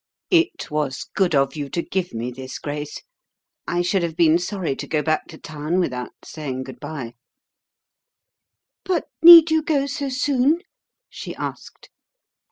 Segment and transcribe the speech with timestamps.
[0.31, 3.03] It was good of you to give me this grace
[3.67, 7.13] I should have been sorry to go back to town without saying good bye."
[8.83, 10.61] "But need you go so soon?"
[11.07, 11.91] she asked.